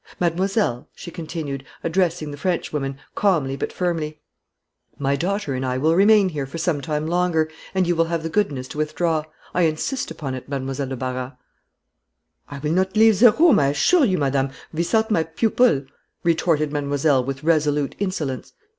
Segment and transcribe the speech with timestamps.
[0.19, 4.19] Mademoiselle," she continued, addressing the Frenchwoman, calmly but firmly,
[4.97, 8.67] "my daughter will remain here for some time longer, and you will have the goodness
[8.67, 9.23] to withdraw.
[9.53, 11.33] I insist upon it, Mademoiselle de Barras."
[12.49, 15.83] "I will not leave the room, I assure you, madame, without my pupil,"
[16.23, 18.53] retorted mademoiselle, with resolute insolence.